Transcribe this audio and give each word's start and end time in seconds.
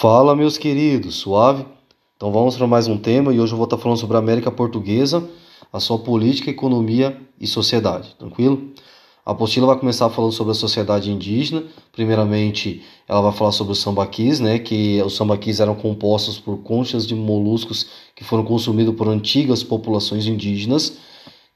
Fala, 0.00 0.34
meus 0.34 0.56
queridos, 0.56 1.16
suave? 1.16 1.66
Então 2.16 2.32
vamos 2.32 2.56
para 2.56 2.66
mais 2.66 2.88
um 2.88 2.96
tema 2.96 3.34
e 3.34 3.38
hoje 3.38 3.52
eu 3.52 3.58
vou 3.58 3.64
estar 3.64 3.76
falando 3.76 3.98
sobre 3.98 4.16
a 4.16 4.18
América 4.18 4.50
Portuguesa, 4.50 5.28
a 5.70 5.78
sua 5.78 5.98
política, 5.98 6.48
economia 6.48 7.20
e 7.38 7.46
sociedade, 7.46 8.16
tranquilo? 8.18 8.72
A 9.26 9.32
apostila 9.32 9.66
vai 9.66 9.78
começar 9.78 10.08
falando 10.08 10.32
sobre 10.32 10.52
a 10.52 10.54
sociedade 10.54 11.12
indígena. 11.12 11.64
Primeiramente, 11.92 12.82
ela 13.06 13.20
vai 13.20 13.32
falar 13.32 13.52
sobre 13.52 13.74
os 13.74 13.80
sambaquis, 13.80 14.40
né, 14.40 14.58
que 14.58 15.02
os 15.02 15.14
sambaquis 15.14 15.60
eram 15.60 15.74
compostos 15.74 16.40
por 16.40 16.56
conchas 16.62 17.06
de 17.06 17.14
moluscos 17.14 17.86
que 18.16 18.24
foram 18.24 18.42
consumidos 18.42 18.94
por 18.94 19.06
antigas 19.06 19.62
populações 19.62 20.26
indígenas 20.26 20.96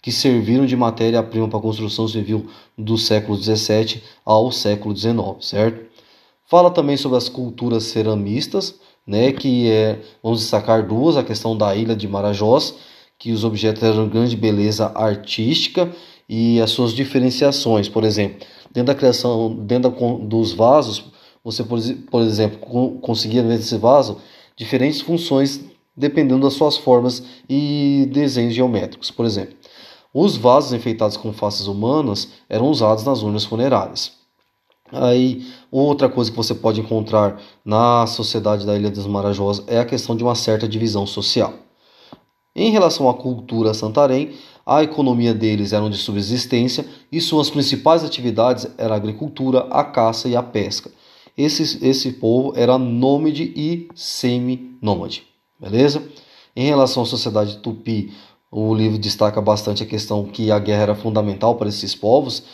que 0.02 0.12
serviram 0.12 0.66
de 0.66 0.76
matéria-prima 0.76 1.48
para 1.48 1.58
a 1.58 1.62
construção 1.62 2.06
civil 2.06 2.46
do 2.76 2.98
século 2.98 3.38
17 3.38 4.02
ao 4.22 4.52
século 4.52 4.92
19, 4.92 5.42
certo? 5.46 5.93
Fala 6.46 6.70
também 6.70 6.96
sobre 6.96 7.16
as 7.16 7.28
culturas 7.28 7.84
ceramistas, 7.84 8.74
né, 9.06 9.32
que 9.32 9.70
é, 9.70 10.00
vamos 10.22 10.40
destacar 10.40 10.86
duas, 10.86 11.16
a 11.16 11.22
questão 11.22 11.56
da 11.56 11.74
ilha 11.74 11.96
de 11.96 12.06
Marajós, 12.06 12.74
que 13.18 13.32
os 13.32 13.44
objetos 13.44 13.82
eram 13.82 14.04
de 14.04 14.12
grande 14.12 14.36
beleza 14.36 14.92
artística 14.94 15.90
e 16.28 16.60
as 16.60 16.70
suas 16.70 16.92
diferenciações, 16.92 17.88
por 17.88 18.04
exemplo, 18.04 18.46
dentro 18.72 18.92
da 18.92 18.94
criação, 18.94 19.54
dentro 19.54 19.90
dos 20.22 20.52
vasos, 20.52 21.04
você, 21.42 21.62
por 21.62 22.22
exemplo, 22.22 22.98
conseguia 23.00 23.42
nesse 23.42 23.76
vaso 23.76 24.18
diferentes 24.56 25.00
funções 25.00 25.60
dependendo 25.96 26.42
das 26.42 26.54
suas 26.54 26.76
formas 26.76 27.22
e 27.48 28.08
desenhos 28.12 28.54
geométricos, 28.54 29.10
por 29.10 29.24
exemplo. 29.24 29.54
Os 30.12 30.36
vasos 30.36 30.72
enfeitados 30.72 31.16
com 31.16 31.32
faces 31.32 31.66
humanas 31.66 32.28
eram 32.48 32.68
usados 32.68 33.04
nas 33.04 33.22
urnas 33.22 33.44
funerárias. 33.44 34.23
Aí, 34.94 35.44
outra 35.70 36.08
coisa 36.08 36.30
que 36.30 36.36
você 36.36 36.54
pode 36.54 36.80
encontrar 36.80 37.40
na 37.64 38.06
sociedade 38.06 38.64
da 38.64 38.76
Ilha 38.76 38.90
dos 38.90 39.06
Marajós 39.06 39.62
é 39.66 39.78
a 39.78 39.84
questão 39.84 40.16
de 40.16 40.22
uma 40.22 40.34
certa 40.34 40.68
divisão 40.68 41.06
social. 41.06 41.54
Em 42.54 42.70
relação 42.70 43.08
à 43.08 43.14
cultura 43.14 43.74
santarém, 43.74 44.34
a 44.64 44.82
economia 44.82 45.34
deles 45.34 45.72
era 45.72 45.90
de 45.90 45.96
subsistência 45.96 46.86
e 47.10 47.20
suas 47.20 47.50
principais 47.50 48.04
atividades 48.04 48.66
eram 48.78 48.94
a 48.94 48.96
agricultura, 48.96 49.66
a 49.70 49.82
caça 49.82 50.28
e 50.28 50.36
a 50.36 50.42
pesca. 50.42 50.90
Esse, 51.36 51.84
esse 51.84 52.12
povo 52.12 52.52
era 52.56 52.78
nômade 52.78 53.52
e 53.56 53.88
semi-nômade, 53.94 55.24
beleza? 55.60 56.02
Em 56.54 56.66
relação 56.66 57.02
à 57.02 57.06
sociedade 57.06 57.58
tupi, 57.58 58.12
o 58.50 58.72
livro 58.72 58.96
destaca 58.96 59.40
bastante 59.40 59.82
a 59.82 59.86
questão 59.86 60.24
que 60.24 60.52
a 60.52 60.60
guerra 60.60 60.82
era 60.82 60.94
fundamental 60.94 61.56
para 61.56 61.68
esses 61.68 61.92
povos, 61.92 62.44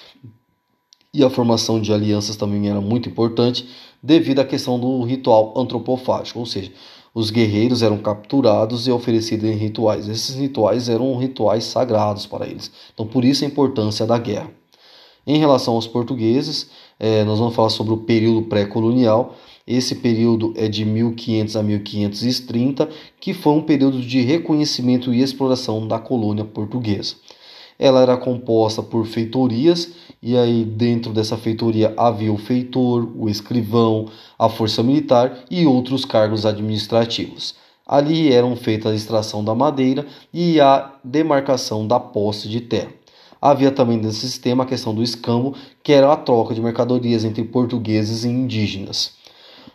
e 1.12 1.24
a 1.24 1.30
formação 1.30 1.80
de 1.80 1.92
alianças 1.92 2.36
também 2.36 2.68
era 2.68 2.80
muito 2.80 3.08
importante 3.08 3.68
devido 4.02 4.38
à 4.38 4.44
questão 4.44 4.78
do 4.78 5.02
ritual 5.02 5.52
antropofágico, 5.56 6.38
ou 6.38 6.46
seja, 6.46 6.72
os 7.12 7.30
guerreiros 7.30 7.82
eram 7.82 7.98
capturados 7.98 8.86
e 8.86 8.90
oferecidos 8.92 9.50
em 9.50 9.54
rituais. 9.54 10.08
Esses 10.08 10.36
rituais 10.36 10.88
eram 10.88 11.16
rituais 11.16 11.64
sagrados 11.64 12.24
para 12.24 12.46
eles. 12.46 12.70
Então, 12.94 13.04
por 13.04 13.24
isso 13.24 13.44
a 13.44 13.48
importância 13.48 14.06
da 14.06 14.16
guerra. 14.16 14.50
Em 15.26 15.36
relação 15.36 15.74
aos 15.74 15.88
portugueses, 15.88 16.70
é, 16.98 17.24
nós 17.24 17.38
vamos 17.38 17.54
falar 17.54 17.68
sobre 17.68 17.92
o 17.92 17.98
período 17.98 18.42
pré-colonial. 18.42 19.34
Esse 19.66 19.96
período 19.96 20.54
é 20.56 20.68
de 20.68 20.84
1500 20.84 21.56
a 21.56 21.62
1530, 21.62 22.88
que 23.20 23.34
foi 23.34 23.52
um 23.54 23.62
período 23.62 24.00
de 24.00 24.20
reconhecimento 24.20 25.12
e 25.12 25.20
exploração 25.20 25.86
da 25.86 25.98
colônia 25.98 26.44
portuguesa. 26.44 27.16
Ela 27.78 28.02
era 28.02 28.16
composta 28.16 28.82
por 28.82 29.06
feitorias 29.06 29.92
e 30.22 30.36
aí 30.36 30.64
dentro 30.64 31.12
dessa 31.12 31.36
feitoria 31.36 31.94
havia 31.96 32.32
o 32.32 32.36
feitor, 32.36 33.08
o 33.16 33.28
escrivão, 33.28 34.06
a 34.38 34.48
força 34.48 34.82
militar 34.82 35.44
e 35.50 35.66
outros 35.66 36.04
cargos 36.04 36.44
administrativos. 36.44 37.54
Ali 37.86 38.32
eram 38.32 38.54
feitas 38.54 38.92
a 38.92 38.94
extração 38.94 39.42
da 39.42 39.54
madeira 39.54 40.06
e 40.32 40.60
a 40.60 40.94
demarcação 41.02 41.86
da 41.86 41.98
posse 41.98 42.48
de 42.48 42.60
terra. 42.60 42.92
Havia 43.42 43.70
também 43.70 43.96
nesse 43.96 44.20
sistema 44.20 44.64
a 44.64 44.66
questão 44.66 44.94
do 44.94 45.02
escambo, 45.02 45.54
que 45.82 45.92
era 45.92 46.12
a 46.12 46.16
troca 46.16 46.54
de 46.54 46.60
mercadorias 46.60 47.24
entre 47.24 47.42
portugueses 47.42 48.24
e 48.24 48.28
indígenas. 48.28 49.14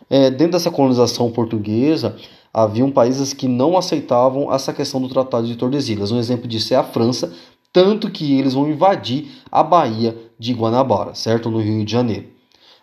É, 0.08 0.30
dentro 0.30 0.52
dessa 0.52 0.70
colonização 0.70 1.30
portuguesa, 1.32 2.16
haviam 2.54 2.90
países 2.92 3.32
que 3.32 3.48
não 3.48 3.76
aceitavam 3.76 4.54
essa 4.54 4.72
questão 4.72 5.00
do 5.00 5.08
Tratado 5.08 5.46
de 5.48 5.56
Tordesilhas. 5.56 6.12
Um 6.12 6.18
exemplo 6.18 6.46
disso 6.46 6.72
é 6.72 6.76
a 6.76 6.84
França, 6.84 7.32
tanto 7.72 8.08
que 8.08 8.38
eles 8.38 8.54
vão 8.54 8.70
invadir 8.70 9.28
a 9.50 9.62
Baía 9.62 10.16
de 10.38 10.52
Guanabara, 10.52 11.14
certo? 11.14 11.50
No 11.50 11.60
Rio 11.60 11.84
de 11.84 11.92
Janeiro. 11.92 12.26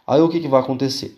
Aí 0.05 0.21
o 0.21 0.29
que, 0.29 0.39
que 0.39 0.47
vai 0.47 0.61
acontecer? 0.61 1.17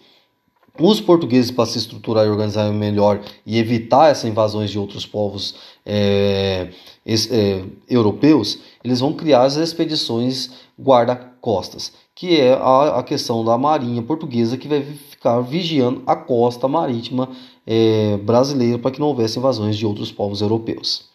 Os 0.78 1.00
portugueses, 1.00 1.52
para 1.52 1.66
se 1.66 1.78
estruturar 1.78 2.26
e 2.26 2.30
organizar 2.30 2.70
melhor 2.72 3.22
e 3.46 3.58
evitar 3.58 4.12
essas 4.12 4.26
invasões 4.26 4.70
de 4.70 4.78
outros 4.78 5.06
povos 5.06 5.56
é, 5.86 6.70
é, 7.06 7.64
europeus, 7.90 8.60
eles 8.84 9.00
vão 9.00 9.14
criar 9.14 9.44
as 9.44 9.56
expedições 9.56 10.52
guarda-costas, 10.80 11.94
que 12.14 12.40
é 12.42 12.54
a, 12.54 13.00
a, 13.00 13.04
questão 13.04 13.46
da 13.46 13.58
marinha 13.58 14.02
portuguesa 14.02 14.58
que 14.58 14.68
vai 14.68 14.82
ficar 14.82 15.40
vigiando 15.40 16.04
a 16.06 16.16
costa 16.16 16.68
marítima 16.68 17.30
é, 17.66 18.18
brasileira 18.18 18.78
para 18.78 18.92
que 18.92 19.00
não 19.00 19.08
houvesse 19.08 19.40
invasões 19.40 19.78
de 19.78 19.86
outros 19.86 20.12
povos 20.12 20.42
europeus. 20.42 21.15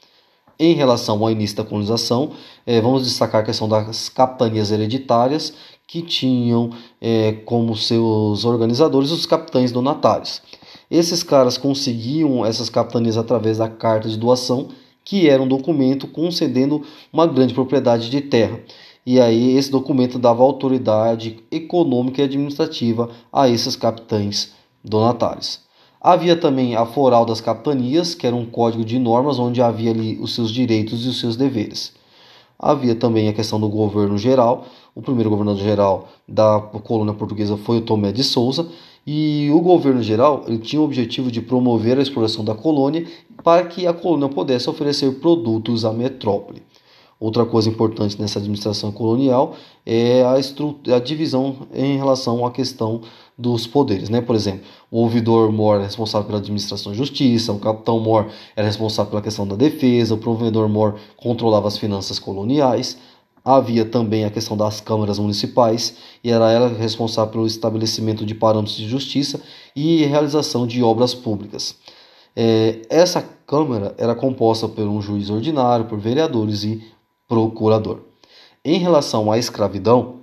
Em 0.62 0.74
relação 0.74 1.24
ao 1.24 1.30
início 1.30 1.56
da 1.56 1.64
colonização, 1.64 2.32
é, 2.66 2.82
vamos 2.82 3.04
destacar 3.04 3.40
a 3.40 3.44
questão 3.44 3.66
das 3.66 4.10
capitanias 4.10 4.70
hereditárias, 4.70 5.54
que 5.86 6.02
tinham 6.02 6.68
é, 7.00 7.32
como 7.46 7.74
seus 7.74 8.44
organizadores 8.44 9.10
os 9.10 9.24
capitães 9.24 9.72
donatários. 9.72 10.42
Esses 10.90 11.22
caras 11.22 11.56
conseguiam 11.56 12.44
essas 12.44 12.68
capitanias 12.68 13.16
através 13.16 13.56
da 13.56 13.70
carta 13.70 14.06
de 14.06 14.18
doação, 14.18 14.68
que 15.02 15.30
era 15.30 15.42
um 15.42 15.48
documento 15.48 16.06
concedendo 16.06 16.82
uma 17.10 17.26
grande 17.26 17.54
propriedade 17.54 18.10
de 18.10 18.20
terra. 18.20 18.60
E 19.06 19.18
aí 19.18 19.56
esse 19.56 19.70
documento 19.70 20.18
dava 20.18 20.42
autoridade 20.42 21.42
econômica 21.50 22.20
e 22.20 22.24
administrativa 22.26 23.08
a 23.32 23.48
esses 23.48 23.76
capitães 23.76 24.52
donatários. 24.84 25.69
Havia 26.02 26.34
também 26.34 26.74
a 26.74 26.86
Foral 26.86 27.26
das 27.26 27.42
Capitanias, 27.42 28.14
que 28.14 28.26
era 28.26 28.34
um 28.34 28.46
código 28.46 28.82
de 28.82 28.98
normas 28.98 29.38
onde 29.38 29.60
havia 29.60 29.90
ali 29.90 30.18
os 30.18 30.34
seus 30.34 30.50
direitos 30.50 31.04
e 31.04 31.10
os 31.10 31.20
seus 31.20 31.36
deveres. 31.36 31.92
Havia 32.58 32.94
também 32.94 33.28
a 33.28 33.34
questão 33.34 33.60
do 33.60 33.68
governo 33.68 34.16
geral. 34.16 34.64
O 34.94 35.02
primeiro 35.02 35.28
governador 35.28 35.62
geral 35.62 36.08
da 36.26 36.58
colônia 36.58 37.12
portuguesa 37.12 37.54
foi 37.58 37.78
o 37.78 37.80
Tomé 37.82 38.12
de 38.12 38.24
Souza, 38.24 38.66
e 39.06 39.50
o 39.52 39.60
governo 39.60 40.02
geral 40.02 40.44
ele 40.46 40.56
tinha 40.56 40.80
o 40.80 40.86
objetivo 40.86 41.30
de 41.30 41.42
promover 41.42 41.98
a 41.98 42.02
exploração 42.02 42.42
da 42.42 42.54
colônia 42.54 43.06
para 43.44 43.66
que 43.66 43.86
a 43.86 43.92
colônia 43.92 44.28
pudesse 44.30 44.70
oferecer 44.70 45.20
produtos 45.20 45.84
à 45.84 45.92
metrópole. 45.92 46.62
Outra 47.20 47.44
coisa 47.44 47.68
importante 47.68 48.18
nessa 48.18 48.38
administração 48.38 48.90
colonial 48.90 49.54
é 49.84 50.22
a, 50.22 50.36
a 50.96 50.98
divisão 50.98 51.68
em 51.74 51.98
relação 51.98 52.46
à 52.46 52.50
questão 52.50 53.02
dos 53.36 53.66
poderes. 53.66 54.08
Né? 54.08 54.22
Por 54.22 54.34
exemplo, 54.34 54.62
o 54.90 55.00
ouvidor 55.00 55.52
mor 55.52 55.80
é 55.80 55.84
responsável 55.84 56.26
pela 56.26 56.38
administração 56.38 56.92
de 56.92 56.98
justiça, 56.98 57.52
o 57.52 57.58
capitão 57.58 58.00
mor 58.00 58.30
era 58.56 58.66
responsável 58.66 59.10
pela 59.10 59.20
questão 59.20 59.46
da 59.46 59.54
defesa, 59.54 60.14
o 60.14 60.18
provedor 60.18 60.66
mor 60.66 60.98
controlava 61.18 61.68
as 61.68 61.76
finanças 61.76 62.18
coloniais. 62.18 62.96
Havia 63.44 63.84
também 63.84 64.24
a 64.24 64.30
questão 64.30 64.56
das 64.56 64.80
câmaras 64.80 65.18
municipais 65.18 65.96
e 66.24 66.30
era 66.30 66.50
ela 66.50 66.68
responsável 66.68 67.32
pelo 67.32 67.46
estabelecimento 67.46 68.24
de 68.24 68.34
parâmetros 68.34 68.76
de 68.76 68.88
justiça 68.88 69.42
e 69.76 70.04
realização 70.04 70.66
de 70.66 70.82
obras 70.82 71.14
públicas. 71.14 71.76
É, 72.34 72.80
essa 72.88 73.22
Câmara 73.50 73.96
era 73.98 74.14
composta 74.14 74.68
por 74.68 74.84
um 74.84 75.02
juiz 75.02 75.28
ordinário, 75.28 75.86
por 75.86 75.98
vereadores 75.98 76.62
e 76.62 76.80
procurador. 77.30 78.00
Em 78.64 78.76
relação 78.76 79.30
à 79.30 79.38
escravidão 79.38 80.16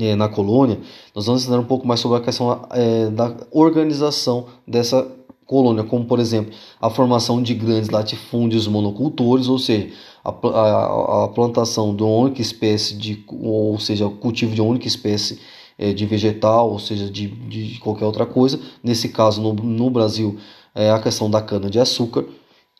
é, 0.00 0.16
na 0.16 0.26
colônia, 0.26 0.80
nós 1.14 1.26
vamos 1.26 1.42
entender 1.42 1.58
um 1.58 1.66
pouco 1.66 1.86
mais 1.86 2.00
sobre 2.00 2.16
a 2.16 2.20
questão 2.22 2.66
é, 2.70 3.10
da 3.10 3.36
organização 3.52 4.46
dessa 4.66 5.06
colônia, 5.44 5.84
como 5.84 6.06
por 6.06 6.18
exemplo 6.18 6.54
a 6.80 6.88
formação 6.88 7.42
de 7.42 7.52
grandes 7.52 7.90
latifúndios 7.90 8.66
monocultores, 8.66 9.48
ou 9.48 9.58
seja, 9.58 9.90
a, 10.24 10.30
a, 10.30 11.24
a 11.24 11.28
plantação 11.28 11.94
de 11.94 12.02
uma 12.02 12.16
única 12.16 12.40
espécie 12.40 12.96
de, 12.96 13.22
ou 13.28 13.78
seja, 13.78 14.06
o 14.06 14.16
cultivo 14.16 14.54
de 14.54 14.62
uma 14.62 14.70
única 14.70 14.88
espécie 14.88 15.38
é, 15.78 15.92
de 15.92 16.06
vegetal, 16.06 16.70
ou 16.70 16.78
seja, 16.78 17.10
de, 17.10 17.28
de 17.28 17.78
qualquer 17.80 18.06
outra 18.06 18.24
coisa. 18.24 18.58
Nesse 18.82 19.10
caso, 19.10 19.42
no, 19.42 19.52
no 19.52 19.90
Brasil, 19.90 20.38
é 20.74 20.90
a 20.90 20.98
questão 20.98 21.28
da 21.28 21.42
cana 21.42 21.68
de 21.68 21.78
açúcar. 21.78 22.24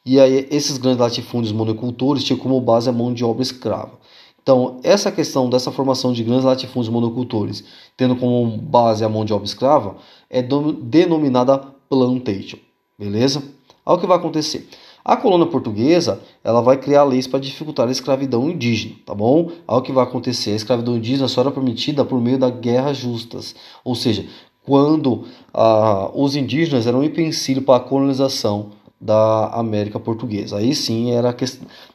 E 0.06 0.20
aí 0.20 0.46
esses 0.50 0.76
grandes 0.76 1.00
latifúndios 1.00 1.52
monocultores 1.52 2.22
tinham 2.22 2.38
como 2.38 2.60
base 2.60 2.90
a 2.90 2.92
mão 2.92 3.12
de 3.12 3.24
obra 3.24 3.42
escrava. 3.42 3.92
Então, 4.42 4.78
essa 4.82 5.10
questão 5.10 5.48
dessa 5.48 5.72
formação 5.72 6.12
de 6.12 6.22
grandes 6.22 6.44
latifúndios 6.44 6.92
monocultores, 6.92 7.64
tendo 7.96 8.14
como 8.14 8.58
base 8.58 9.02
a 9.02 9.08
mão 9.08 9.24
de 9.24 9.32
obra 9.32 9.46
escrava, 9.46 9.96
é 10.28 10.42
denominada 10.42 11.56
plantation, 11.88 12.58
beleza? 12.98 13.42
Olha 13.86 13.96
o 13.96 14.00
que 14.00 14.06
vai 14.06 14.18
acontecer. 14.18 14.68
A 15.02 15.16
colônia 15.16 15.46
portuguesa, 15.46 16.20
ela 16.42 16.60
vai 16.60 16.76
criar 16.76 17.04
leis 17.04 17.26
para 17.26 17.40
dificultar 17.40 17.88
a 17.88 17.90
escravidão 17.90 18.50
indígena, 18.50 18.96
tá 19.06 19.14
bom? 19.14 19.50
Olha 19.66 19.78
o 19.78 19.82
que 19.82 19.92
vai 19.92 20.04
acontecer. 20.04 20.50
A 20.50 20.56
escravidão 20.56 20.96
indígena 20.96 21.28
só 21.28 21.40
era 21.40 21.50
permitida 21.50 22.04
por 22.04 22.20
meio 22.20 22.38
das 22.38 22.54
guerras 22.60 22.98
justas, 22.98 23.54
ou 23.82 23.94
seja, 23.94 24.26
quando 24.66 25.24
ah, 25.54 26.10
os 26.14 26.36
indígenas 26.36 26.86
eram 26.86 27.00
um 27.00 27.04
empecilho 27.04 27.62
para 27.62 27.76
a 27.76 27.86
colonização 27.86 28.72
da 29.04 29.48
América 29.48 30.00
Portuguesa. 30.00 30.56
Aí 30.56 30.74
sim 30.74 31.10
era, 31.10 31.36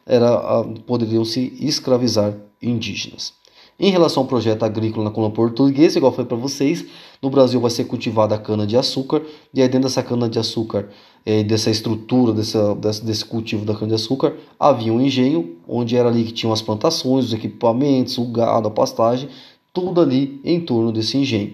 era 0.05 0.63
poderiam 0.85 1.25
se 1.25 1.57
escravizar 1.59 2.35
indígenas. 2.61 3.33
Em 3.79 3.89
relação 3.89 4.23
ao 4.23 4.29
projeto 4.29 4.63
agrícola 4.63 5.05
na 5.05 5.09
colônia 5.09 5.35
portuguesa, 5.35 5.97
igual 5.97 6.11
foi 6.11 6.25
para 6.25 6.37
vocês, 6.37 6.85
no 7.21 7.29
Brasil 7.29 7.59
vai 7.59 7.71
ser 7.71 7.85
cultivada 7.85 8.35
a 8.35 8.37
cana-de-açúcar, 8.37 9.23
e 9.53 9.61
aí 9.61 9.67
dentro 9.67 9.87
dessa 9.87 10.03
cana-de-açúcar, 10.03 10.89
é, 11.25 11.43
dessa 11.43 11.71
estrutura, 11.71 12.33
dessa, 12.33 12.75
desse, 12.75 13.03
desse 13.03 13.25
cultivo 13.25 13.65
da 13.65 13.73
cana-de-açúcar, 13.73 14.35
havia 14.59 14.93
um 14.93 15.01
engenho, 15.01 15.55
onde 15.67 15.95
era 15.95 16.09
ali 16.09 16.25
que 16.25 16.33
tinham 16.33 16.53
as 16.53 16.61
plantações, 16.61 17.25
os 17.25 17.33
equipamentos, 17.33 18.17
o 18.17 18.25
gado, 18.25 18.67
a 18.67 18.71
pastagem, 18.71 19.29
tudo 19.73 20.01
ali 20.01 20.39
em 20.43 20.59
torno 20.59 20.91
desse 20.91 21.17
engenho. 21.17 21.53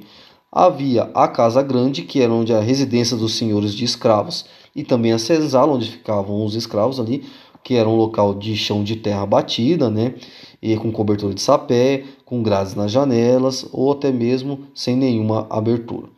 Havia 0.57 1.11
a 1.13 1.27
Casa 1.27 1.61
Grande, 1.61 2.03
que 2.03 2.21
era 2.21 2.31
onde 2.31 2.53
a 2.53 2.61
residência 2.61 3.17
dos 3.17 3.35
senhores 3.35 3.73
de 3.73 3.83
escravos, 3.83 4.45
e 4.73 4.85
também 4.85 5.11
a 5.11 5.19
senzala, 5.19 5.73
onde 5.73 5.91
ficavam 5.91 6.45
os 6.45 6.55
escravos 6.55 6.97
ali, 6.97 7.25
que 7.61 7.73
era 7.75 7.89
um 7.89 7.97
local 7.97 8.33
de 8.33 8.55
chão 8.55 8.81
de 8.81 8.95
terra 8.95 9.25
batida, 9.25 9.89
né? 9.89 10.15
E 10.61 10.77
com 10.77 10.93
cobertura 10.93 11.33
de 11.33 11.41
sapé, 11.41 12.05
com 12.23 12.41
grades 12.41 12.73
nas 12.73 12.89
janelas 12.89 13.67
ou 13.73 13.91
até 13.91 14.13
mesmo 14.13 14.61
sem 14.73 14.95
nenhuma 14.95 15.45
abertura. 15.49 16.14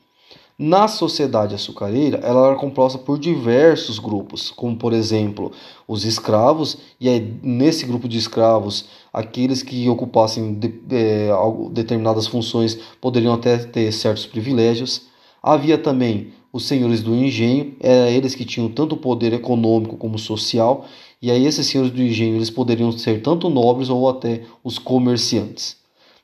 Na 0.60 0.88
sociedade 0.88 1.54
açucareira, 1.54 2.18
ela 2.24 2.48
era 2.48 2.56
composta 2.56 2.98
por 2.98 3.20
diversos 3.20 4.00
grupos, 4.00 4.50
como 4.50 4.76
por 4.76 4.92
exemplo 4.92 5.52
os 5.88 6.04
escravos, 6.04 6.80
e 7.00 7.08
aí 7.08 7.32
nesse 7.44 7.86
grupo 7.86 8.08
de 8.08 8.18
escravos, 8.18 8.86
aqueles 9.14 9.62
que 9.62 9.88
ocupassem 9.88 10.56
de, 10.56 10.74
é, 10.90 11.30
determinadas 11.72 12.26
funções 12.26 12.74
poderiam 13.00 13.36
até 13.36 13.60
ter 13.60 13.92
certos 13.92 14.26
privilégios. 14.26 15.04
Havia 15.44 15.78
também 15.78 16.34
os 16.52 16.66
senhores 16.66 17.04
do 17.04 17.14
engenho, 17.14 17.76
eram 17.80 18.08
eles 18.08 18.34
que 18.34 18.44
tinham 18.44 18.68
tanto 18.68 18.98
poder 18.98 19.34
econômico 19.34 19.96
como 19.96 20.18
social, 20.18 20.86
e 21.22 21.30
aí 21.30 21.46
esses 21.46 21.68
senhores 21.68 21.92
do 21.92 22.02
engenho 22.02 22.36
eles 22.36 22.50
poderiam 22.50 22.92
ser 22.92 23.22
tanto 23.22 23.48
nobres 23.48 23.90
ou 23.90 24.10
até 24.10 24.42
os 24.64 24.80
comerciantes. 24.80 25.78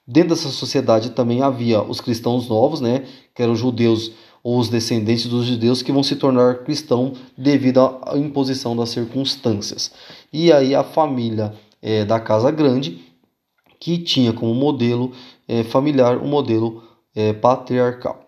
Dentro 0.05 0.29
dessa 0.29 0.49
sociedade 0.49 1.11
também 1.11 1.41
havia 1.41 1.81
os 1.81 2.01
cristãos 2.01 2.49
novos, 2.49 2.81
né, 2.81 3.05
que 3.33 3.41
eram 3.41 3.55
judeus 3.55 4.11
ou 4.43 4.59
os 4.59 4.67
descendentes 4.67 5.27
dos 5.27 5.45
judeus 5.45 5.81
que 5.81 5.91
vão 5.91 6.03
se 6.03 6.17
tornar 6.17 6.63
cristãos 6.63 7.17
devido 7.37 7.79
à 7.79 8.17
imposição 8.17 8.75
das 8.75 8.89
circunstâncias. 8.89 9.91
E 10.33 10.51
aí 10.51 10.75
a 10.75 10.83
família 10.83 11.53
é, 11.81 12.03
da 12.03 12.19
Casa 12.19 12.51
Grande, 12.51 13.01
que 13.79 13.97
tinha 13.97 14.33
como 14.33 14.53
modelo 14.53 15.13
é, 15.47 15.63
familiar 15.63 16.17
o 16.17 16.27
modelo 16.27 16.83
é, 17.15 17.31
patriarcal. 17.31 18.22